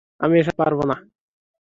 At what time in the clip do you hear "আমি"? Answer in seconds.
0.21-0.35